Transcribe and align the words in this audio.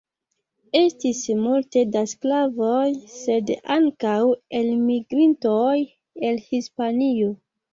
Estis 0.77 1.19
multe 1.41 1.83
da 1.95 2.01
sklavoj, 2.13 2.87
sed 3.17 3.53
ankaŭ 3.75 4.17
elmigrintoj 4.63 5.79
el 6.31 6.45
Hispanio. 6.49 7.31